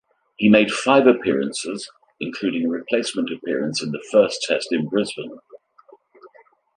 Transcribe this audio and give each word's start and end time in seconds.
He 0.35 0.49
made 0.49 0.71
five 0.73 1.05
appearances, 1.05 1.87
including 2.19 2.65
a 2.65 2.69
replacement 2.69 3.29
appearance 3.31 3.83
in 3.83 3.91
the 3.91 4.03
first 4.09 4.41
Test 4.47 4.69
in 4.73 4.87
Brisbane. 4.87 5.37